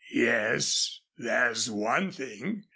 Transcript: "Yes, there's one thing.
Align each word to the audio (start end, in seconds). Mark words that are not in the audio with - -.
"Yes, 0.09 0.99
there's 1.19 1.69
one 1.69 2.09
thing. 2.09 2.63